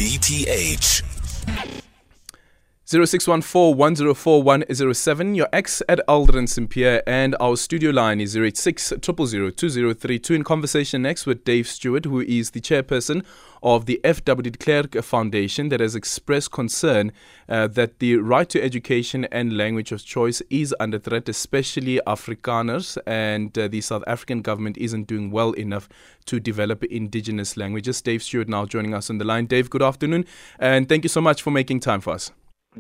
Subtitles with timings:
[2.87, 11.01] 0614-104-107, your ex at Aldrin Sampear, and our studio line is 086 2032 In conversation
[11.01, 13.25] next with Dave Steward, who is the chairperson
[13.63, 14.51] of the F.W.
[14.51, 17.11] de Klerk Foundation that has expressed concern
[17.49, 22.99] uh, that the right to education and language of choice is under threat, especially Afrikaners,
[23.07, 25.89] and uh, the South African government isn't doing well enough
[26.27, 28.03] to develop indigenous languages.
[28.03, 29.47] Dave Steward now joining us on the line.
[29.47, 30.27] Dave, good afternoon,
[30.59, 32.31] and thank you so much for making time for us.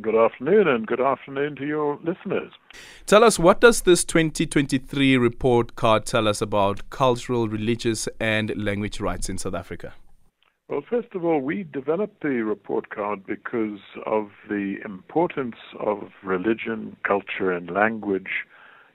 [0.00, 2.52] Good afternoon, and good afternoon to your listeners.
[3.06, 8.98] Tell us, what does this 2023 report card tell us about cultural, religious, and language
[8.98, 9.94] rights in South Africa?
[10.68, 16.96] Well, first of all, we developed the report card because of the importance of religion,
[17.04, 18.46] culture, and language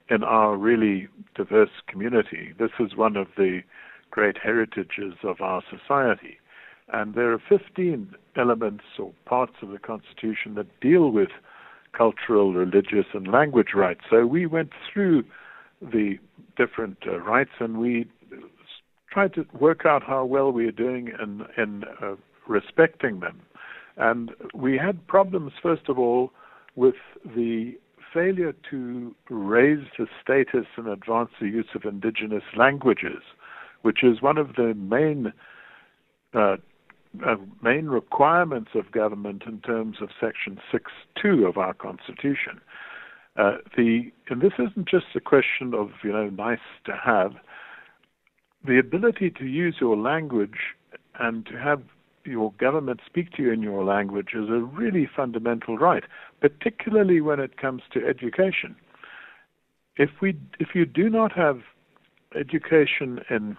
[0.10, 2.54] in our really diverse community.
[2.60, 3.62] This is one of the
[4.12, 6.40] great heritages of our society.
[6.92, 11.30] And there are 15 elements or parts of the Constitution that deal with
[11.94, 14.02] cultural, religious, and language rights.
[14.10, 15.24] So we went through
[15.82, 16.18] the
[16.58, 18.10] different uh, rights and we
[19.12, 22.16] tried to work out how well we are doing in, in uh,
[22.48, 23.42] respecting them.
[23.98, 26.32] And we had problems, first of all,
[26.76, 27.74] with the
[28.14, 33.22] failure to raise the status and advance the use of indigenous languages,
[33.82, 35.34] which is one of the main
[36.34, 36.58] uh,
[37.26, 42.62] uh, main requirements of government in terms of Section 6.2 of our Constitution.
[43.38, 47.34] Uh, the and this isn't just a question of you know nice to have.
[48.66, 50.76] The ability to use your language
[51.20, 51.82] and to have
[52.26, 56.04] your government speak to you in your language is a really fundamental right,
[56.42, 58.76] particularly when it comes to education.
[59.96, 61.62] If we if you do not have
[62.36, 63.58] education in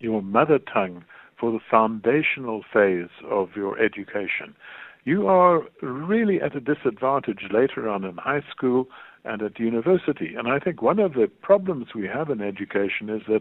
[0.00, 1.04] your mother tongue,
[1.42, 4.54] for the foundational phase of your education.
[5.02, 8.86] You are really at a disadvantage later on in high school
[9.24, 10.36] and at university.
[10.38, 13.40] And I think one of the problems we have in education is that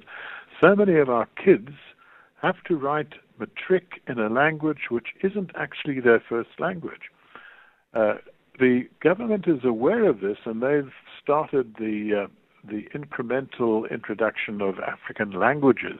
[0.59, 1.69] so many of our kids
[2.41, 7.11] have to write matric in a language which isn't actually their first language.
[7.93, 8.15] Uh,
[8.59, 10.91] the government is aware of this, and they've
[11.21, 12.27] started the uh,
[12.67, 15.99] the incremental introduction of African languages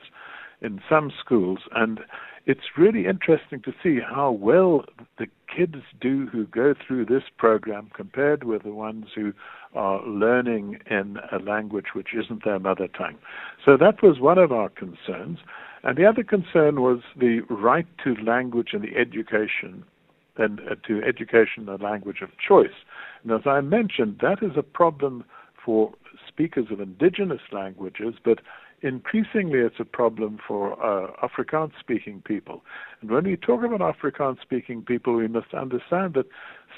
[0.61, 2.01] in some schools, and
[2.45, 4.85] it's really interesting to see how well
[5.17, 9.33] the kids do who go through this program compared with the ones who
[9.75, 13.17] are learning in a language which isn't their mother tongue.
[13.63, 15.39] So that was one of our concerns.
[15.83, 19.83] And the other concern was the right to language and the education
[20.37, 22.69] and uh, to education the language of choice.
[23.23, 25.23] And as I mentioned, that is a problem
[25.63, 25.91] for
[26.27, 28.39] speakers of indigenous languages, but
[28.81, 32.63] increasingly it's a problem for uh, Afrikaans speaking people.
[33.01, 36.27] And when we talk about Afrikaans speaking people, we must understand that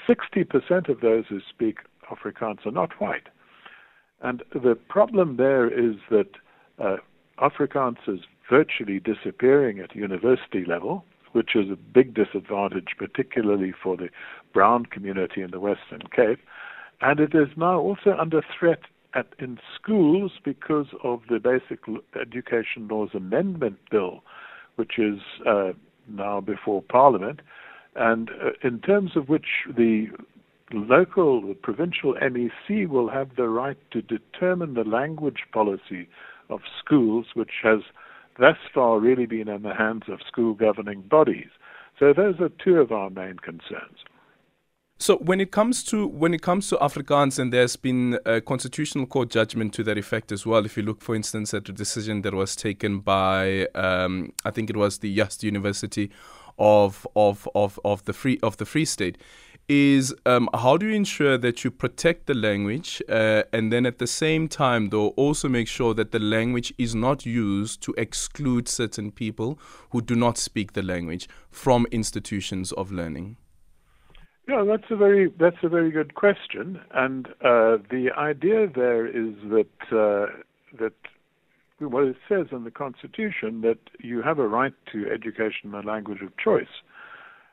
[0.08, 1.78] 60% of those who speak
[2.10, 3.28] Afrikaans are not white.
[4.20, 6.30] And the problem there is that
[6.78, 6.96] uh,
[7.38, 14.08] Afrikaans is virtually disappearing at university level, which is a big disadvantage, particularly for the
[14.52, 16.40] brown community in the Western Cape.
[17.00, 18.80] And it is now also under threat
[19.14, 21.80] at, in schools because of the Basic
[22.20, 24.22] Education Laws Amendment Bill,
[24.76, 25.72] which is uh,
[26.08, 27.40] now before Parliament,
[27.96, 30.06] and uh, in terms of which the
[30.72, 36.08] local, the provincial MEC will have the right to determine the language policy
[36.50, 37.80] of schools, which has
[38.38, 41.50] thus far really been in the hands of school governing bodies.
[41.98, 43.98] So those are two of our main concerns.
[44.98, 49.06] So when it comes to when it comes to Afrikaans, and there's been a constitutional
[49.06, 50.64] court judgment to that effect as well.
[50.64, 54.70] If you look, for instance, at the decision that was taken by, um, I think
[54.70, 56.10] it was the Just University
[56.58, 59.18] of of of of the free of the Free State,
[59.68, 63.98] is um, how do you ensure that you protect the language uh, and then at
[63.98, 68.68] the same time though also make sure that the language is not used to exclude
[68.68, 69.58] certain people
[69.90, 73.36] who do not speak the language from institutions of learning
[74.46, 79.34] yeah, that's a very that's a very good question, and uh, the idea there is
[79.44, 80.26] that uh,
[80.78, 80.92] that
[81.78, 85.82] what it says in the Constitution that you have a right to education in the
[85.82, 86.82] language of choice,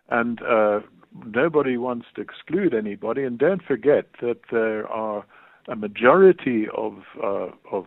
[0.09, 0.81] and uh,
[1.25, 3.23] nobody wants to exclude anybody.
[3.23, 5.25] And don't forget that there are
[5.67, 7.85] a majority of uh, of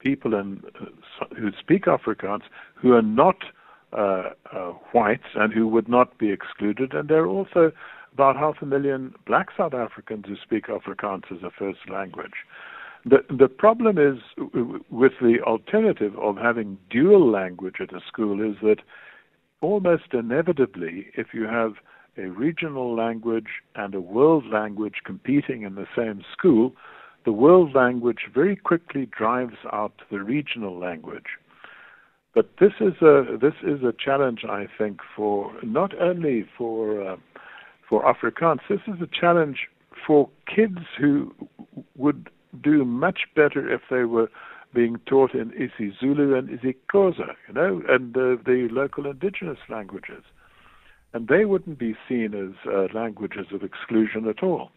[0.00, 2.42] people in, uh, who speak Afrikaans
[2.74, 3.36] who are not
[3.92, 7.72] uh, uh, whites and who would not be excluded, and there are also
[8.16, 12.46] about half a million black South Africans who speak Afrikaans as a first language.
[13.04, 14.16] The, the problem is
[14.90, 18.78] with the alternative of having dual language at a school is that
[19.60, 21.74] almost inevitably, if you have
[22.16, 26.72] a regional language and a world language competing in the same school,
[27.26, 31.36] the world language very quickly drives out the regional language.
[32.34, 37.16] But this is a this is a challenge, I think, for not only for uh,
[37.88, 38.60] for Afrikaans.
[38.68, 39.68] This is a challenge
[40.06, 41.34] for kids who
[41.96, 42.30] would
[42.62, 44.28] do much better if they were
[44.74, 50.22] being taught in isiZulu and isiXhosa, you know, and uh, the local indigenous languages.
[51.14, 54.70] And they wouldn't be seen as uh, languages of exclusion at all.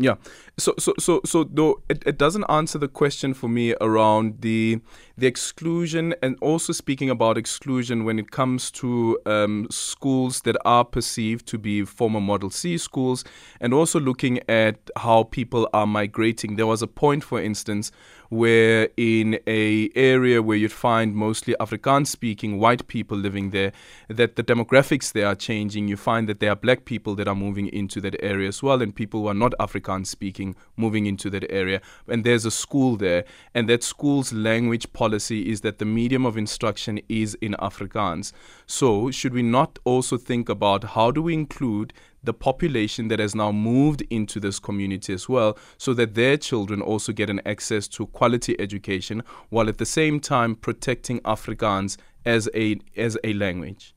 [0.00, 0.14] Yeah.
[0.58, 4.80] So so so so though it, it doesn't answer the question for me around the
[5.18, 10.86] the exclusion and also speaking about exclusion when it comes to um, schools that are
[10.86, 13.24] perceived to be former Model C schools
[13.60, 16.56] and also looking at how people are migrating.
[16.56, 17.92] There was a point, for instance,
[18.30, 23.72] where in a area where you'd find mostly Afrikaans speaking white people living there,
[24.08, 25.88] that the demographics there are changing.
[25.88, 28.80] You find that there are black people that are moving into that area as well,
[28.80, 31.80] and people who are not Afrikaans speaking moving into that area.
[32.06, 36.36] And there's a school there, and that school's language policy is that the medium of
[36.36, 38.32] instruction is in Afrikaans.
[38.64, 41.92] So, should we not also think about how do we include
[42.22, 46.82] the population that has now moved into this community as well, so that their children
[46.82, 52.48] also get an access to quality education while at the same time protecting Afrikaans as
[52.54, 53.94] a as a language?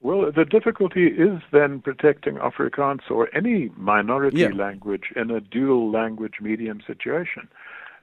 [0.00, 4.48] Well, the difficulty is then protecting Afrikaans or any minority Yeah.
[4.48, 7.48] language in a dual language medium situation.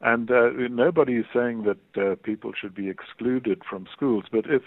[0.02, 4.64] And uh, nobody is saying that uh, people should be excluded from schools, but if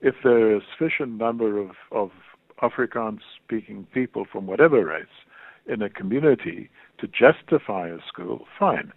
[0.00, 2.10] if there are a sufficient number of, of
[2.62, 5.06] Afrikaans speaking people from whatever race
[5.66, 8.92] in a community to justify a school, fine.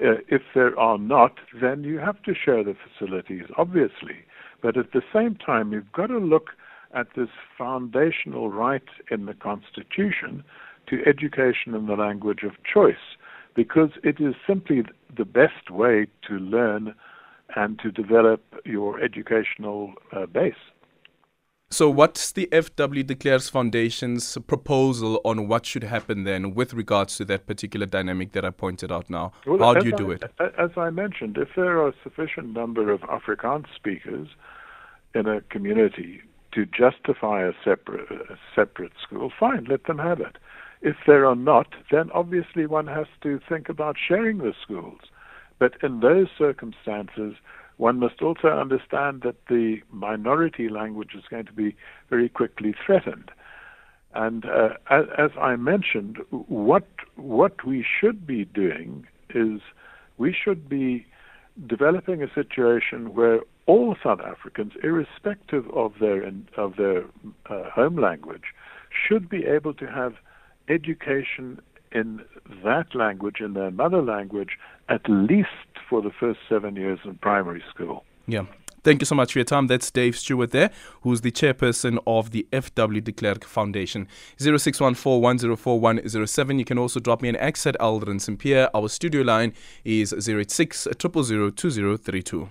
[0.00, 4.24] Uh, if there are not, then you have to share the facilities, obviously.
[4.62, 6.50] But at the same time, you've got to look
[6.94, 10.44] at this foundational right in the Constitution
[10.88, 13.16] to education in the language of choice,
[13.54, 14.82] because it is simply
[15.16, 16.94] the best way to learn
[17.56, 20.54] and to develop your educational uh, base.
[21.70, 27.18] So, what's the FW de Klerk Foundation's proposal on what should happen then with regards
[27.18, 29.32] to that particular dynamic that I pointed out now?
[29.46, 30.32] Well, How do you do I- it?
[30.56, 34.28] As I mentioned, if there are a sufficient number of Afrikaans speakers
[35.14, 36.22] in a community
[36.52, 40.38] to justify a separate, a separate school, fine, let them have it.
[40.80, 45.00] If there are not, then obviously one has to think about sharing the schools.
[45.58, 47.34] But in those circumstances,
[47.78, 51.74] one must also understand that the minority language is going to be
[52.10, 53.30] very quickly threatened.
[54.14, 56.86] And uh, as, I mentioned, what
[57.16, 59.60] what we should be doing is
[60.16, 61.06] we should be
[61.66, 67.04] developing a situation where all South Africans, irrespective of their of their
[67.48, 68.54] uh, home language,
[68.90, 70.14] should be able to have
[70.68, 71.60] education
[71.92, 72.20] in
[72.64, 74.58] that language, in their mother language,
[74.88, 75.48] at least
[75.88, 78.04] for the first seven years in primary school.
[78.26, 78.44] Yeah.
[78.84, 79.66] Thank you so much for your time.
[79.66, 80.70] That's Dave Steward there,
[81.02, 84.06] who's the chairperson of the FW de Klerk Foundation.
[84.38, 86.58] 0614104107.
[86.58, 88.70] You can also drop me an X at Aldrin Sampear.
[88.74, 89.52] Our studio line
[89.84, 92.50] is 086 000 2032.